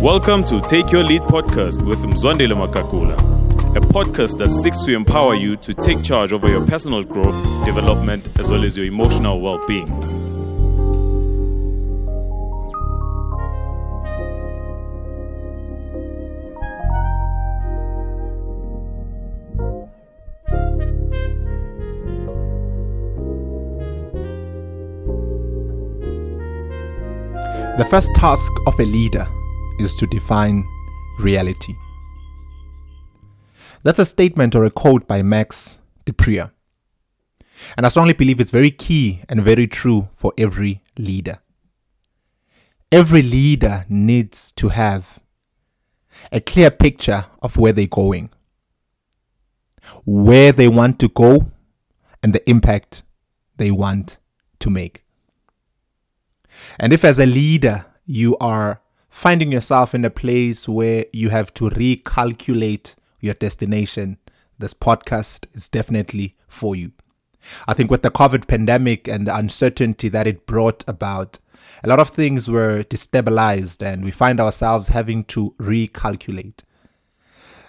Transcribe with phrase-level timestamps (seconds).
[0.00, 3.16] Welcome to Take Your Lead podcast with Mzwandile Makakula,
[3.76, 7.34] a podcast that seeks to empower you to take charge over your personal growth,
[7.66, 9.84] development, as well as your emotional well being.
[27.76, 29.28] The first task of a leader
[29.80, 30.64] is to define
[31.18, 31.74] reality.
[33.82, 36.38] That's a statement or a quote by Max De Pree.
[37.76, 41.38] And I strongly believe it's very key and very true for every leader.
[42.92, 45.20] Every leader needs to have
[46.32, 48.30] a clear picture of where they're going,
[50.04, 51.50] where they want to go,
[52.22, 53.02] and the impact
[53.56, 54.18] they want
[54.58, 55.04] to make.
[56.78, 61.52] And if, as a leader, you are finding yourself in a place where you have
[61.54, 64.16] to recalculate your destination,
[64.58, 66.92] this podcast is definitely for you.
[67.66, 71.38] I think with the COVID pandemic and the uncertainty that it brought about,
[71.82, 76.62] a lot of things were destabilized and we find ourselves having to recalculate.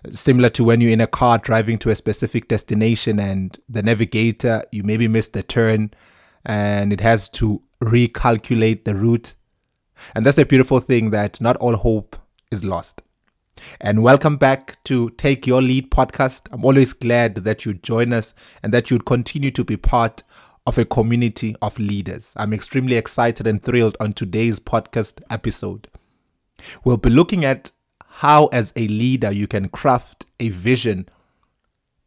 [0.09, 4.63] Similar to when you're in a car driving to a specific destination and the navigator,
[4.71, 5.91] you maybe missed the turn
[6.43, 9.35] and it has to recalculate the route.
[10.15, 12.15] And that's a beautiful thing that not all hope
[12.51, 13.01] is lost.
[13.79, 16.47] And welcome back to Take Your Lead podcast.
[16.51, 20.23] I'm always glad that you join us and that you'd continue to be part
[20.65, 22.33] of a community of leaders.
[22.35, 25.87] I'm extremely excited and thrilled on today's podcast episode.
[26.83, 27.71] We'll be looking at
[28.05, 31.09] how, as a leader, you can craft a vision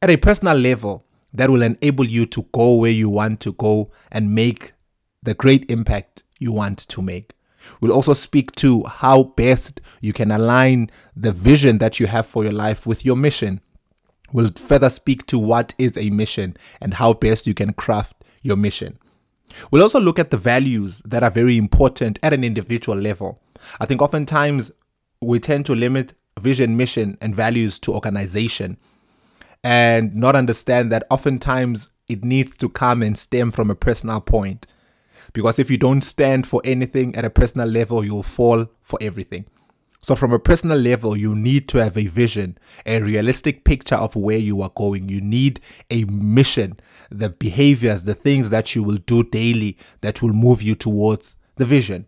[0.00, 3.90] at a personal level that will enable you to go where you want to go
[4.12, 4.72] and make
[5.22, 7.32] the great impact you want to make.
[7.80, 12.44] We'll also speak to how best you can align the vision that you have for
[12.44, 13.60] your life with your mission.
[14.32, 18.56] We'll further speak to what is a mission and how best you can craft your
[18.56, 18.98] mission.
[19.70, 23.40] We'll also look at the values that are very important at an individual level.
[23.80, 24.72] I think oftentimes
[25.20, 28.76] we tend to limit vision, mission, and values to organization
[29.62, 34.66] and not understand that oftentimes it needs to come and stem from a personal point.
[35.32, 39.46] Because if you don't stand for anything at a personal level, you'll fall for everything.
[40.04, 44.14] So, from a personal level, you need to have a vision, a realistic picture of
[44.14, 45.08] where you are going.
[45.08, 46.78] You need a mission,
[47.10, 51.64] the behaviors, the things that you will do daily that will move you towards the
[51.64, 52.06] vision.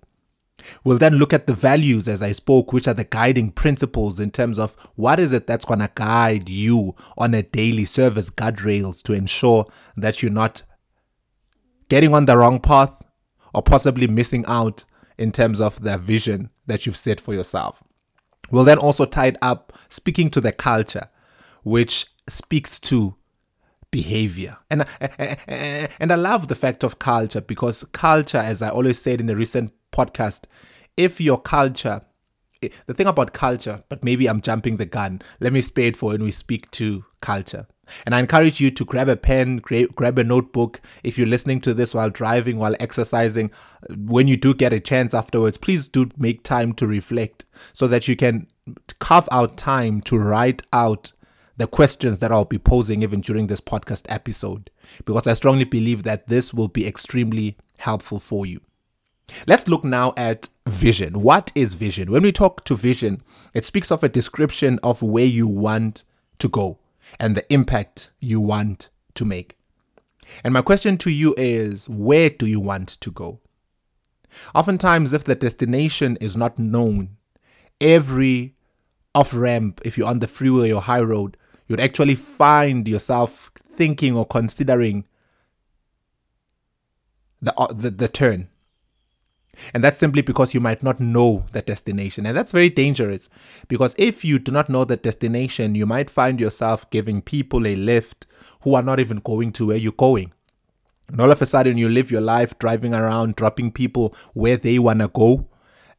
[0.85, 4.31] We'll then look at the values as I spoke, which are the guiding principles in
[4.31, 9.03] terms of what is it that's going to guide you on a daily service guardrails
[9.05, 9.65] to ensure
[9.97, 10.63] that you're not
[11.89, 13.03] getting on the wrong path
[13.57, 14.85] or possibly missing out
[15.17, 17.83] in terms of the vision that you've set for yourself.
[18.51, 21.09] We'll then also tie it up speaking to the culture,
[21.65, 23.17] which speaks to
[23.91, 24.59] behavior.
[24.71, 24.85] And,
[25.49, 29.35] and I love the fact of culture because culture, as I always said in a
[29.35, 30.45] recent podcast,
[30.99, 32.03] if your culture,
[32.63, 35.97] eh, the thing about culture, but maybe I'm jumping the gun, let me spare it
[35.97, 37.67] for when we speak to culture.
[38.05, 40.81] And I encourage you to grab a pen, grab a notebook.
[41.05, 43.51] If you're listening to this while driving, while exercising,
[43.97, 48.09] when you do get a chance afterwards, please do make time to reflect so that
[48.09, 48.49] you can
[48.99, 51.13] carve out time to write out
[51.57, 54.71] the questions that I'll be posing even during this podcast episode.
[55.05, 58.61] Because I strongly believe that this will be extremely helpful for you.
[59.47, 61.21] Let's look now at vision.
[61.21, 62.13] What is vision?
[62.13, 63.23] When we talk to vision,
[63.55, 66.05] it speaks of a description of where you want
[66.39, 66.79] to go
[67.19, 69.57] and the impact you want to make.
[70.43, 73.41] And my question to you is where do you want to go?
[74.55, 77.17] Oftentimes, if the destination is not known,
[77.81, 78.55] every
[79.15, 81.37] off ramp, if you're on the freeway or high road,
[81.69, 85.07] you'd actually find yourself thinking or considering
[87.41, 88.49] the, the, the turn
[89.75, 92.27] and that's simply because you might not know the destination.
[92.27, 93.29] And that's very dangerous
[93.69, 97.77] because if you do not know the destination, you might find yourself giving people a
[97.77, 98.27] lift
[98.63, 100.33] who are not even going to where you're going.
[101.09, 104.79] And all of a sudden, you live your life driving around, dropping people where they
[104.79, 105.49] want to go.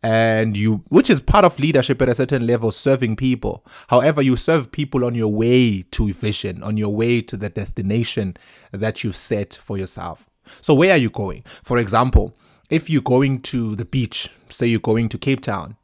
[0.04, 3.66] And you, which is part of leadership at a certain level, serving people.
[3.88, 8.38] However, you serve people on your way to vision, on your way to the destination
[8.72, 10.30] that you've set for yourself.
[10.62, 11.44] So, where are you going?
[11.64, 12.38] For example,
[12.70, 15.78] if you're going to the beach, say you're going to Cape Town,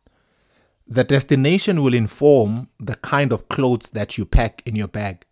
[0.88, 5.26] the destination will inform the kind of clothes that you pack in your bag.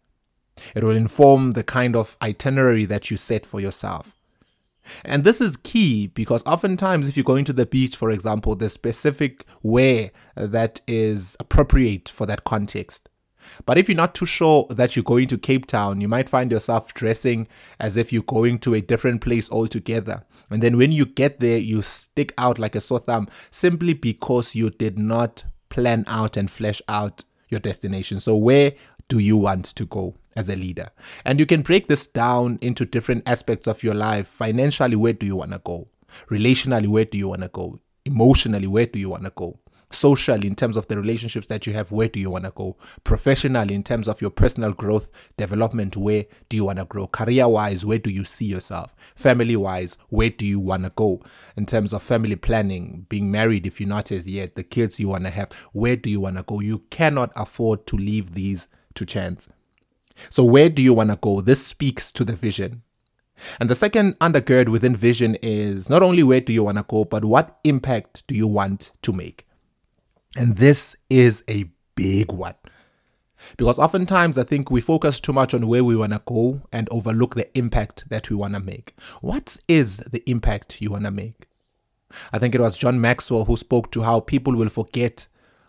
[0.75, 4.15] It will inform the kind of itinerary that you set for yourself.
[5.03, 8.74] And this is key because oftentimes, if you're going to the beach, for example, there's
[8.74, 13.09] specific wear that is appropriate for that context.
[13.65, 16.51] But if you're not too sure that you're going to Cape Town, you might find
[16.51, 17.47] yourself dressing
[17.80, 20.24] as if you're going to a different place altogether.
[20.51, 24.53] And then when you get there, you stick out like a sore thumb simply because
[24.53, 28.19] you did not plan out and flesh out your destination.
[28.19, 28.74] So, where
[29.07, 30.89] do you want to go as a leader?
[31.25, 34.27] And you can break this down into different aspects of your life.
[34.27, 35.88] Financially, where do you want to go?
[36.30, 37.80] Relationally, where do you want to go?
[38.06, 39.61] Emotionally, where do you want to go?
[39.92, 42.78] Socially in terms of the relationships that you have where do you want to go?
[43.04, 47.08] Professionally in terms of your personal growth development where do you want to grow?
[47.08, 48.96] Career wise where do you see yourself?
[49.16, 51.22] Family wise where do you want to go?
[51.56, 55.10] In terms of family planning being married if you're not as yet the kids you
[55.10, 56.60] want to have where do you want to go?
[56.60, 59.48] You cannot afford to leave these to chance.
[60.30, 61.42] So where do you want to go?
[61.42, 62.84] This speaks to the vision.
[63.60, 67.06] And the second undergird within vision is not only where do you want to go,
[67.06, 69.48] but what impact do you want to make?
[70.36, 72.56] And this is a big one.
[73.57, 76.88] Because oftentimes I think we focus too much on where we want to go and
[76.92, 78.95] overlook the impact that we want to make.
[79.19, 81.48] What is the impact you want to make?
[82.31, 85.28] I think it was John Maxwell who spoke to how people will forget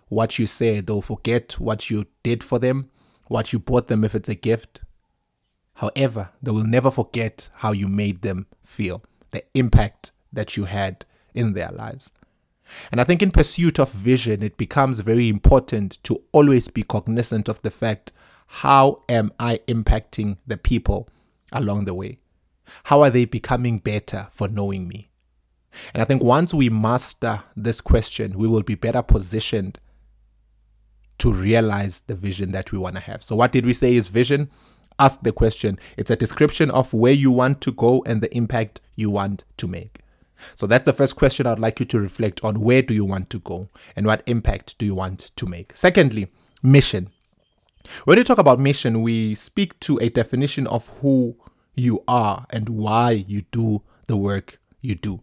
[0.09, 2.91] what you said, they'll forget what you did for them,
[3.29, 4.81] what you bought them if it's a gift.
[5.75, 11.06] However, they will never forget how you made them feel, the impact that you had
[11.32, 12.12] in their lives.
[12.91, 17.49] And I think in pursuit of vision, it becomes very important to always be cognizant
[17.49, 18.13] of the fact
[18.47, 21.09] how am I impacting the people
[21.53, 22.19] along the way?
[22.85, 25.11] How are they becoming better for knowing me?
[25.95, 29.79] And I think once we master this question, we will be better positioned
[31.19, 33.23] to realize the vision that we want to have.
[33.23, 34.51] So, what did we say is vision?
[34.99, 35.79] Ask the question.
[35.97, 39.67] It's a description of where you want to go and the impact you want to
[39.67, 40.01] make.
[40.55, 42.61] So that's the first question I'd like you to reflect on.
[42.61, 45.77] Where do you want to go and what impact do you want to make?
[45.77, 46.29] Secondly,
[46.62, 47.11] mission.
[48.05, 51.37] When we talk about mission, we speak to a definition of who
[51.75, 55.21] you are and why you do the work you do.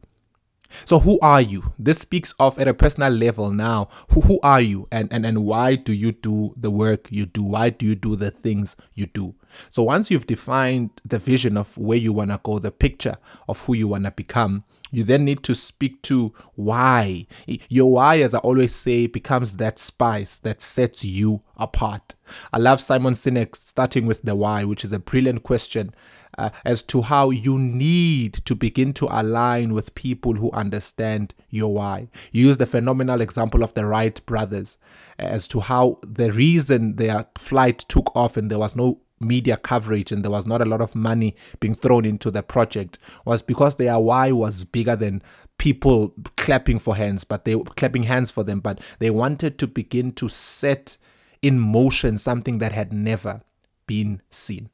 [0.86, 1.74] So who are you?
[1.80, 3.89] This speaks of at a personal level now.
[4.12, 7.44] Who who are you and, and and why do you do the work you do?
[7.44, 9.36] Why do you do the things you do?
[9.69, 13.16] So once you've defined the vision of where you want to go, the picture
[13.48, 17.28] of who you want to become, you then need to speak to why.
[17.69, 22.16] Your why, as I always say, becomes that spice that sets you apart.
[22.51, 25.94] I love Simon Sinek starting with the why, which is a brilliant question
[26.38, 31.74] uh, as to how you need to begin to align with people who understand your
[31.74, 32.07] why.
[32.31, 34.78] You use the phenomenal example of the Wright brothers
[35.18, 40.12] as to how the reason their flight took off and there was no media coverage
[40.12, 43.75] and there was not a lot of money being thrown into the project was because
[43.75, 45.21] their why was bigger than
[45.57, 49.68] people clapping for hands but they were clapping hands for them but they wanted to
[49.68, 50.98] begin to set
[51.42, 53.42] in motion something that had never
[53.88, 54.69] been seen.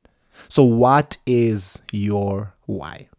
[0.49, 3.09] So what is your why?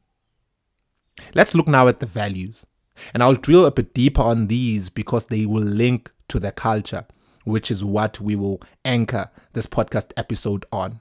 [1.34, 2.66] Let's look now at the values.
[3.12, 7.06] And I'll drill a bit deeper on these because they will link to the culture
[7.44, 11.00] which is what we will anchor this podcast episode on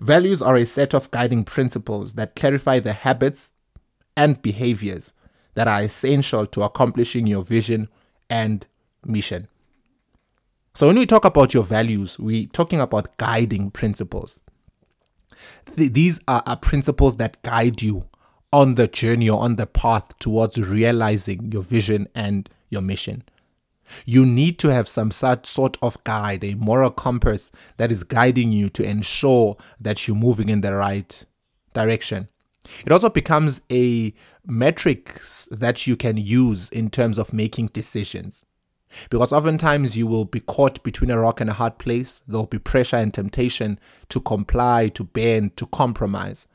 [0.00, 3.52] Values are a set of guiding principles that clarify the habits
[4.16, 5.12] and behaviors
[5.54, 7.88] that are essential to accomplishing your vision
[8.30, 8.66] and
[9.04, 9.48] mission.
[10.74, 14.40] So, when we talk about your values, we're talking about guiding principles.
[15.76, 18.06] Th- these are, are principles that guide you
[18.52, 23.22] on the journey or on the path towards realizing your vision and your mission.
[24.06, 28.68] You need to have some sort of guide, a moral compass that is guiding you
[28.70, 31.24] to ensure that you're moving in the right
[31.74, 32.28] direction.
[32.86, 34.14] It also becomes a
[34.46, 35.20] metric
[35.50, 38.44] that you can use in terms of making decisions.
[39.08, 42.22] Because oftentimes you will be caught between a rock and a hard place.
[42.26, 46.46] There will be pressure and temptation to comply, to bend, to compromise.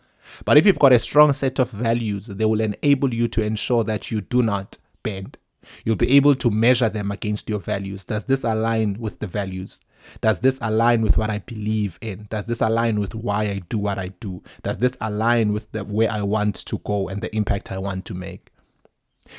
[0.46, 3.84] But if you've got a strong set of values, they will enable you to ensure
[3.86, 5.38] that you do not bend.
[5.84, 8.04] You'll be able to measure them against your values.
[8.04, 9.80] Does this align with the values?
[10.22, 12.28] Does this align with what I believe in?
[12.30, 14.44] Does this align with why I do what I do?
[14.64, 18.06] Does this align with the where I want to go and the impact I want
[18.06, 18.52] to make?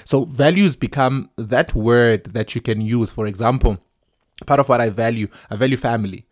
[0.04, 3.10] So values become that word that you can use.
[3.10, 3.78] For example,
[4.46, 6.27] part of what I value, I value family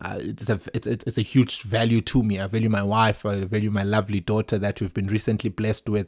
[0.00, 2.38] uh, it's a it's, it's a huge value to me.
[2.38, 3.26] I value my wife.
[3.26, 6.06] I value my lovely daughter that we've been recently blessed with.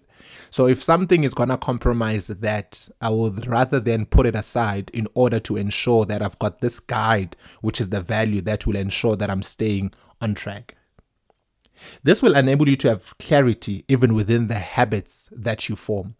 [0.50, 5.08] So if something is gonna compromise that, I would rather than put it aside in
[5.14, 9.16] order to ensure that I've got this guide, which is the value that will ensure
[9.16, 10.76] that I'm staying on track.
[12.04, 16.14] This will enable you to have clarity even within the habits that you form.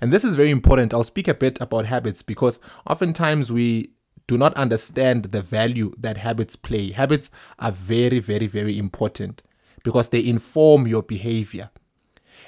[0.00, 0.92] And this is very important.
[0.92, 3.90] I'll speak a bit about habits because oftentimes we
[4.26, 6.90] do not understand the value that habits play.
[6.90, 9.42] Habits are very, very, very important
[9.84, 11.70] because they inform your behavior.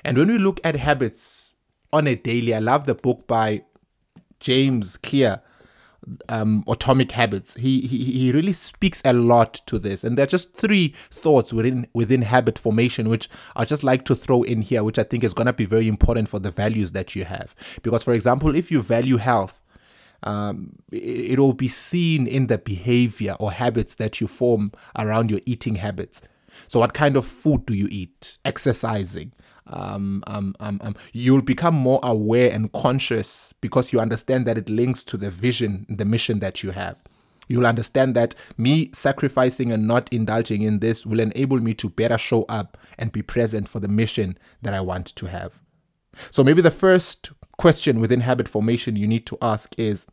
[0.05, 1.55] And when we look at habits
[1.93, 3.63] on a daily, I love the book by
[4.41, 5.41] James Clear,
[6.29, 7.55] um, Atomic Habits.
[7.55, 11.53] He, he he really speaks a lot to this, and there are just three thoughts
[11.53, 15.25] within within habit formation, which I just like to throw in here, which I think
[15.25, 17.55] is gonna be very important for the values that you have.
[17.83, 19.61] Because, for example, if you value health,
[20.23, 25.41] um, it will be seen in the behavior or habits that you form around your
[25.47, 26.23] eating habits.
[26.67, 28.39] So, what kind of food do you eat?
[28.45, 29.33] Exercising.
[29.69, 34.71] Um, um, um, um, you'll become more aware and conscious because you understand that it
[34.71, 37.03] links to the vision, the mission that you have.
[37.49, 42.19] You'll understand that me sacrificing and not indulging in this will enable me to better
[42.19, 45.61] show up and be present for the mission that I want to have.
[46.31, 50.07] So, maybe the first question within habit formation you need to ask is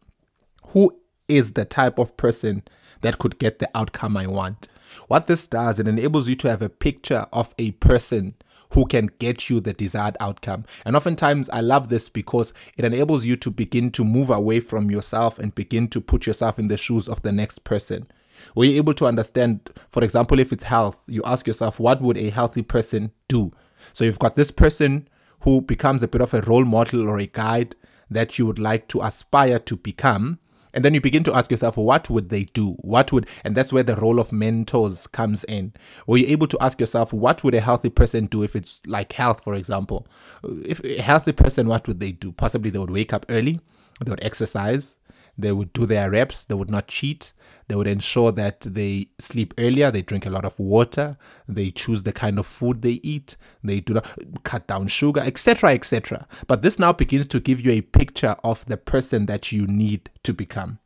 [0.69, 2.63] who is the type of person
[3.01, 4.67] that could get the outcome I want?
[5.07, 8.35] What this does, it enables you to have a picture of a person
[8.71, 10.65] who can get you the desired outcome.
[10.85, 14.89] And oftentimes, I love this because it enables you to begin to move away from
[14.89, 18.07] yourself and begin to put yourself in the shoes of the next person.
[18.55, 22.17] Were you able to understand, for example, if it's health, you ask yourself, what would
[22.17, 23.51] a healthy person do?
[23.93, 25.07] So you've got this person
[25.45, 27.75] who becomes a bit of a role model or a guide
[28.09, 30.39] that you would like to aspire to become.
[30.73, 32.71] And then you begin to ask yourself what would they do?
[32.81, 35.71] What would and that's where the role of mentors comes in.
[36.05, 39.13] Were you able to ask yourself what would a healthy person do if it's like
[39.13, 40.05] health for example?
[40.43, 42.33] If a healthy person what would they do?
[42.33, 43.61] Possibly they would wake up early
[44.03, 44.97] they would exercise
[45.37, 47.33] they would do their reps they would not cheat.
[47.67, 52.03] They would ensure that they sleep earlier they drink a lot of water they choose
[52.03, 54.07] the kind of food they eat they do not
[54.43, 58.65] cut down sugar etc etc but this now begins to give you a picture of
[58.65, 60.79] the person that you need to become.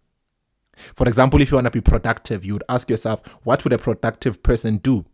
[0.96, 3.78] For example if you want to be productive you would ask yourself what would a
[3.78, 5.06] productive person do?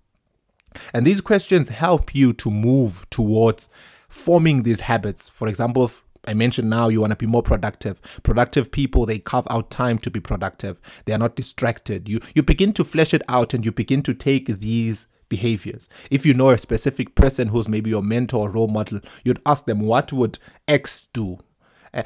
[0.94, 3.70] And these questions help you to move towards
[4.08, 5.30] forming these habits.
[5.30, 5.92] For example
[6.28, 8.02] I mentioned now you want to be more productive.
[8.24, 10.82] Productive people, they carve out time to be productive.
[11.06, 12.10] They are not distracted.
[12.10, 15.90] You you begin to flesh it out and you begin to take these behaviors.
[16.12, 19.66] If you know a specific person who's maybe your mentor or role model, you'd ask
[19.66, 21.40] them what would X do?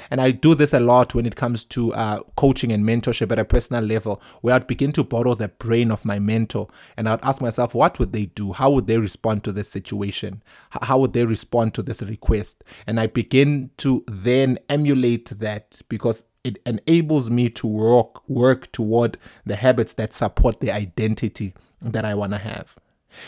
[0.10, 3.40] And I do this a lot when it comes to uh, coaching and mentorship at
[3.40, 7.24] a personal level, where I'd begin to borrow the brain of my mentor and I'd
[7.24, 8.54] ask myself, what would they do?
[8.54, 10.44] How would they respond to this situation?
[10.82, 12.64] How would they respond to this request?
[12.86, 19.18] And I begin to then emulate that because it enables me to work work toward
[19.46, 22.76] the habits that support the identity that I want to have.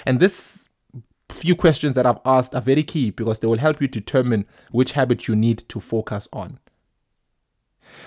[0.05, 0.69] And this
[1.31, 4.93] few questions that I've asked are very key because they will help you determine which
[4.93, 6.59] habit you need to focus on.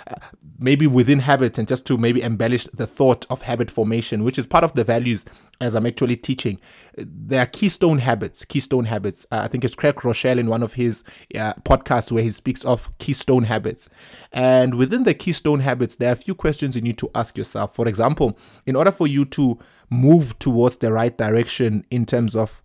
[0.07, 0.15] Uh,
[0.59, 4.47] maybe within habits and just to maybe embellish the thought of habit formation which is
[4.47, 5.25] part of the values
[5.61, 6.59] as i'm actually teaching.
[6.97, 9.27] There are keystone habits keystone habits.
[9.31, 11.03] Uh, i think it's Craig Groeschel in one of his
[11.35, 13.89] uh, podcasts where he speaks of keystone habits.
[14.33, 17.75] And within the keystone habits there are a few questions you need to ask yourself.
[17.75, 19.59] For example in order for you to
[19.91, 22.63] move towards the right direction in terms of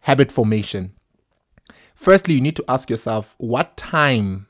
[0.00, 0.92] habit formation.
[1.94, 4.46] Firstly, you need to ask yourself what time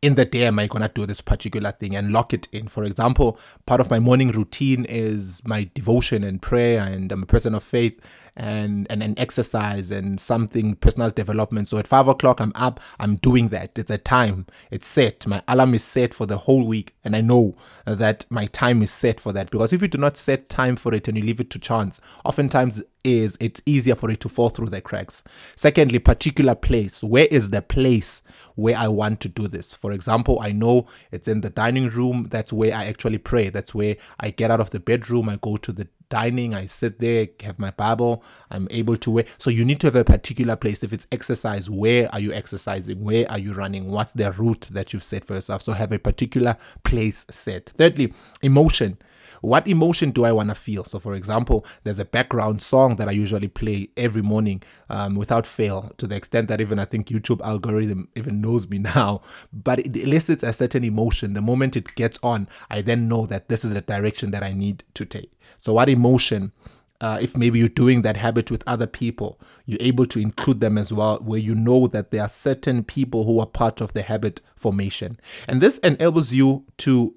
[0.00, 2.68] in the day am I going to do this particular thing and lock it in?
[2.68, 7.26] For example, part of my morning routine is my devotion and prayer, and I'm a
[7.26, 8.00] person of faith
[8.38, 11.68] and, and an exercise and something personal development.
[11.68, 13.78] So at five o'clock, I'm up, I'm doing that.
[13.78, 15.26] It's a time, it's set.
[15.26, 18.90] My alarm is set for the whole week, and I know that my time is
[18.90, 21.40] set for that because if you do not set time for it and you leave
[21.40, 25.22] it to chance, oftentimes is it's easier for it to fall through the cracks.
[25.56, 27.02] Secondly, particular place.
[27.02, 28.22] Where is the place
[28.54, 29.72] where I want to do this?
[29.72, 32.28] For example, I know it's in the dining room.
[32.30, 33.48] That's where I actually pray.
[33.48, 35.28] That's where I get out of the bedroom.
[35.28, 39.24] I go to the dining, I sit there, have my Bible, I'm able to wear.
[39.38, 40.82] So you need to have a particular place.
[40.82, 43.02] If it's exercise, where are you exercising?
[43.02, 43.90] Where are you running?
[43.90, 45.62] What's the route that you've set for yourself?
[45.62, 47.70] So have a particular place set.
[47.70, 48.12] Thirdly,
[48.42, 48.98] emotion
[49.40, 50.84] what emotion do I want to feel?
[50.84, 55.46] So, for example, there's a background song that I usually play every morning um, without
[55.46, 59.22] fail, to the extent that even I think YouTube algorithm even knows me now.
[59.52, 61.34] But it elicits a certain emotion.
[61.34, 64.52] The moment it gets on, I then know that this is the direction that I
[64.52, 65.32] need to take.
[65.58, 66.52] So, what emotion?
[67.00, 70.76] Uh, if maybe you're doing that habit with other people, you're able to include them
[70.76, 74.02] as well, where you know that there are certain people who are part of the
[74.02, 75.16] habit formation.
[75.46, 77.14] And this enables you to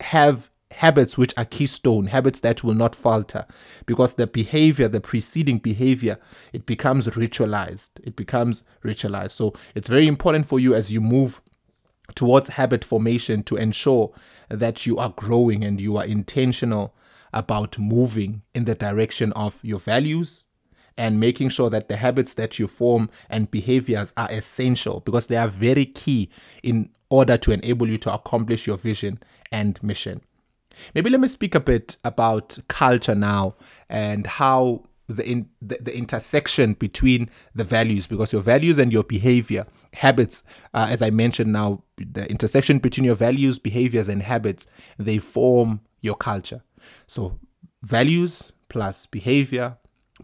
[0.00, 3.46] have habits which are keystone, habits that will not falter,
[3.86, 6.18] because the behavior, the preceding behavior,
[6.52, 7.90] it becomes ritualized.
[8.02, 9.32] It becomes ritualized.
[9.32, 11.40] So it's very important for you as you move
[12.14, 14.12] towards habit formation to ensure
[14.48, 16.94] that you are growing and you are intentional
[17.32, 20.44] about moving in the direction of your values
[20.98, 25.36] and making sure that the habits that you form and behaviors are essential because they
[25.36, 26.28] are very key
[26.62, 29.18] in order to enable you to accomplish your vision
[29.50, 30.20] and mission.
[30.94, 33.54] Maybe let me speak a bit about culture now
[33.88, 39.04] and how the, in, the, the intersection between the values because your values and your
[39.04, 44.66] behavior habits uh, as i mentioned now the intersection between your values behaviors and habits
[44.98, 46.62] they form your culture.
[47.06, 47.38] So
[47.82, 49.78] values plus behavior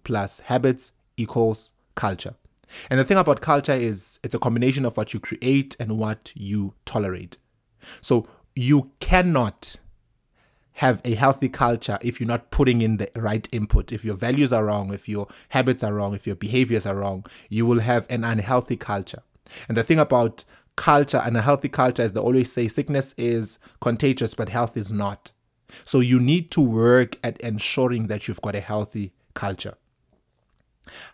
[0.05, 2.35] plus habits equals culture.
[2.91, 6.33] And the thing about culture is it's a combination of what you create and what
[6.35, 7.39] you tolerate.
[8.03, 9.77] So you cannot
[10.79, 13.91] have a healthy culture if you're not putting in the right input.
[13.91, 17.27] If your values are wrong, if your habits are wrong, if your behaviors are wrong,
[17.49, 19.23] you will have an unhealthy culture.
[19.69, 20.45] And the thing about
[20.77, 24.93] culture and a healthy culture is they always say sickness is contagious, but health is
[24.93, 25.33] not.
[25.85, 29.75] So you need to work at ensuring that you've got a healthy culture.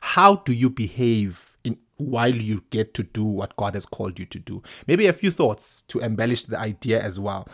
[0.00, 1.56] How do you behave
[1.96, 4.62] while you get to do what God has called you to do?
[4.86, 7.48] Maybe a few thoughts to embellish the idea as well.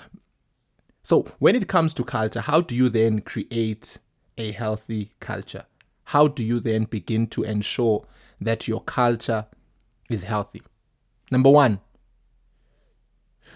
[1.03, 3.99] So, when it comes to culture, how do you then create
[4.37, 5.65] a healthy culture?
[6.05, 8.07] How do you then begin to ensure
[8.41, 9.47] that your culture
[10.11, 10.63] is healthy?
[11.31, 11.81] Number one,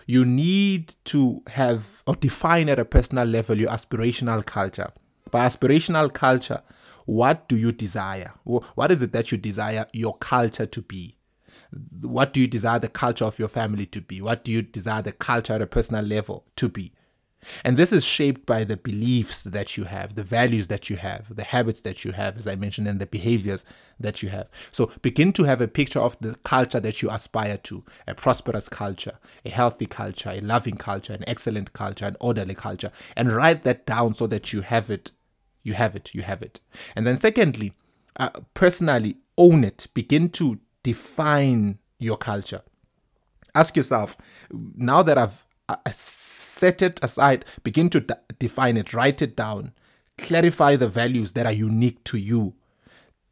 [0.07, 4.93] you need to have or define at a personal level your aspirational culture.
[5.31, 6.63] By aspirational culture,
[7.07, 8.33] what do you desire?
[8.45, 11.17] What is it that you desire your culture to be?
[12.01, 14.21] What do you desire the culture of your family to be?
[14.21, 16.93] What do you desire the culture at a personal level to be?
[17.65, 21.35] And this is shaped by the beliefs that you have, the values that you have,
[21.35, 23.65] the habits that you have, as I mentioned, and the behaviors
[24.01, 24.49] that you have.
[24.73, 28.69] So begin to have a picture of the culture that you aspire to a prosperous
[28.69, 33.63] culture, a healthy culture, a loving culture, an excellent culture, an orderly culture, and write
[33.63, 35.13] that down so that you have it.
[35.63, 36.61] You have it, you have it.
[36.95, 37.73] And then, secondly,
[38.17, 39.87] uh, personally own it.
[39.95, 42.63] Begin to define your culture.
[43.55, 44.17] Ask yourself,
[44.51, 45.47] now that I've
[45.91, 49.73] set it aside, begin to d- define it, write it down,
[50.19, 52.55] clarify the values that are unique to you,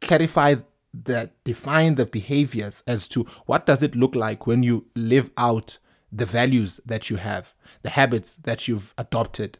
[0.01, 0.55] clarify
[0.93, 5.79] that define the behaviors as to what does it look like when you live out
[6.11, 9.57] the values that you have, the habits that you've adopted.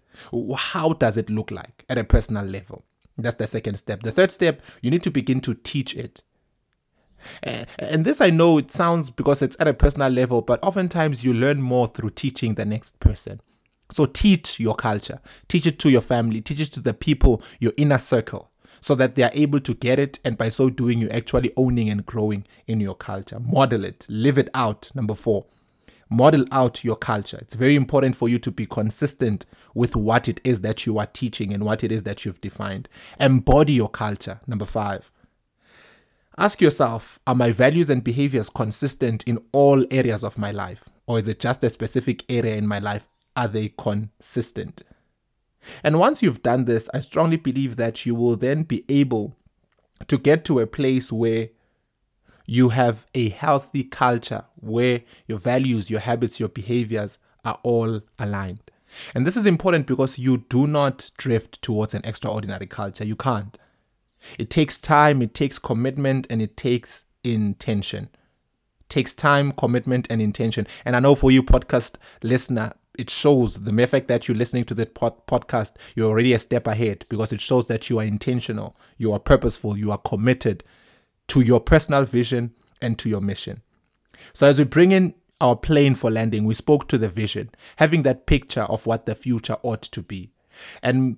[0.56, 2.86] How does it look like at a personal level?
[3.18, 4.04] That's the second step.
[4.04, 6.22] The third step, you need to begin to teach it.
[7.42, 11.34] And this I know it sounds because it's at a personal level, but oftentimes you
[11.34, 13.42] learn more through teaching the next person.
[13.92, 17.74] So teach your culture, teach it to your family, teach it to the people, your
[17.78, 18.50] inner circle,
[18.82, 20.20] so that they are able to get it.
[20.26, 23.40] And by so doing, you're actually owning and growing in your culture.
[23.40, 24.90] Model it, live it out.
[24.96, 25.46] Number four,
[26.10, 27.38] model out your culture.
[27.42, 31.08] It's very important for you to be consistent with what it is that you are
[31.08, 32.90] teaching and what it is that you've defined.
[33.20, 34.40] Embody your culture.
[34.48, 35.12] Number five,
[36.38, 40.90] Ask yourself Are my values and behaviors consistent in all areas of my life?
[41.06, 43.08] Or is it just a specific area in my life?
[43.36, 44.84] Are they consistent?
[45.84, 49.36] And once you've done this, I strongly believe that you will then be able
[50.08, 51.50] to get to a place where
[52.46, 58.72] you have a healthy culture where your values, your habits, your behaviors are all aligned.
[59.16, 63.06] And this is important because you do not drift towards an extraordinary culture.
[63.06, 63.58] You can't.
[64.38, 68.10] It takes time, it takes commitment, and it takes intention.
[68.82, 70.68] It takes time, commitment, and intention.
[70.86, 74.66] And I know for you, podcast listener, it shows the mere fact that you're listening
[74.66, 78.04] to the pod- podcast, you're already a step ahead because it shows that you are
[78.04, 80.64] intentional, you are purposeful, you are committed
[81.30, 83.62] to your personal vision and to your mission.
[84.34, 88.04] So, as we bring in our plane for landing, we spoke to the vision, having
[88.04, 90.32] that picture of what the future ought to be.
[90.82, 91.18] And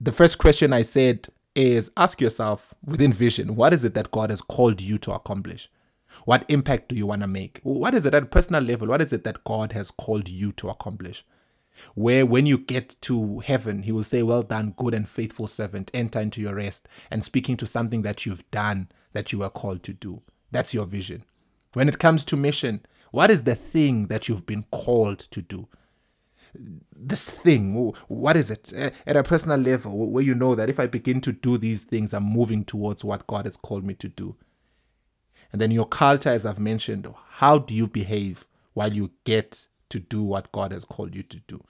[0.00, 4.30] the first question I said is ask yourself within vision, what is it that God
[4.30, 5.68] has called you to accomplish?
[6.24, 7.60] What impact do you want to make?
[7.64, 8.88] What is it at a personal level?
[8.88, 11.24] What is it that God has called you to accomplish?
[11.94, 15.90] Where when you get to heaven, He will say, Well done, good and faithful servant,
[15.94, 19.82] enter into your rest, and speaking to something that you've done that you were called
[19.84, 20.22] to do.
[20.50, 21.24] That's your vision.
[21.72, 25.68] When it comes to mission, what is the thing that you've been called to do?
[26.54, 28.72] This thing what is it
[29.06, 32.12] at a personal level where you know that if i begin to do these things
[32.12, 34.36] i'm moving towards what god has called me to do
[35.52, 39.98] and then your culture as i've mentioned how do you behave while you get to
[39.98, 41.62] do what god has called you to do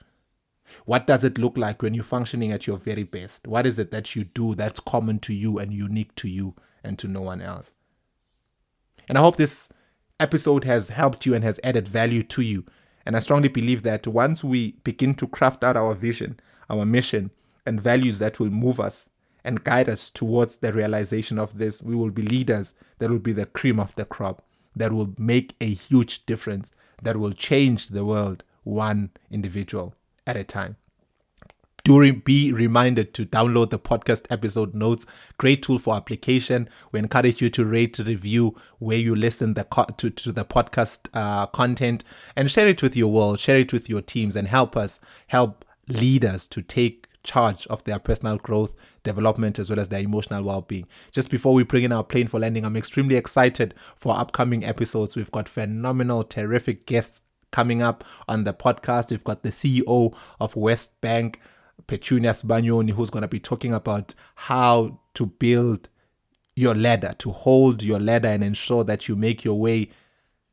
[0.84, 3.46] What does it look like when you're functioning at your very best?
[3.46, 6.98] What is it that you do that's common to you and unique to you and
[6.98, 7.72] to no one else?
[9.08, 9.68] And I hope this
[10.20, 12.64] episode has helped you and has added value to you.
[13.08, 17.30] And I strongly believe that once we begin to craft out our vision, our mission,
[17.64, 19.08] and values that will move us
[19.42, 23.32] and guide us towards the realization of this, we will be leaders that will be
[23.32, 24.44] the cream of the crop,
[24.76, 26.70] that will make a huge difference,
[27.02, 29.94] that will change the world one individual
[30.26, 30.76] at a time.
[31.88, 35.06] Do be reminded to download the podcast episode notes.
[35.38, 36.68] Great tool for application.
[36.92, 41.08] We encourage you to rate, review where you listen the co- to, to the podcast
[41.14, 42.04] uh, content
[42.36, 45.64] and share it with your world, share it with your teams, and help us help
[45.88, 50.60] leaders to take charge of their personal growth, development, as well as their emotional well
[50.60, 50.86] being.
[51.10, 55.16] Just before we bring in our plane for landing, I'm extremely excited for upcoming episodes.
[55.16, 59.10] We've got phenomenal, terrific guests coming up on the podcast.
[59.10, 61.36] We've got the CEO of WesBank,
[61.88, 65.88] Petunia Sibanyoni, who's going to be talking about how to build
[66.54, 69.90] your ladder, to hold your ladder and ensure that you make your way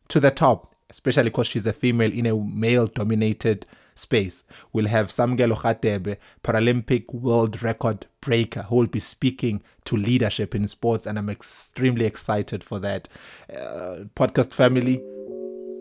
[0.08, 4.44] to the top, especially because she's a female in a male dominated space.
[4.72, 10.68] We'll have Samgelo Khatebe, Paralympic world record breaker, who will be speaking to leadership in
[10.68, 13.08] sports, and I'm extremely excited for that.
[13.52, 15.02] Uh, podcast family,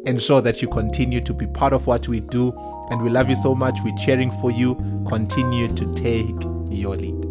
[0.07, 2.53] ensure that you continue to be part of what we do.
[2.91, 3.79] And we love you so much.
[3.83, 4.75] We're cheering for you.
[5.09, 6.35] Continue to take
[6.71, 7.25] your lead.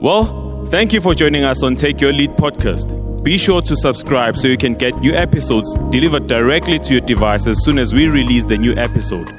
[0.00, 3.00] Well, thank you for joining us on Take Your Lead podcast.
[3.24, 7.46] Be sure to subscribe so you can get new episodes delivered directly to your device
[7.46, 9.30] as soon as we release the new episode.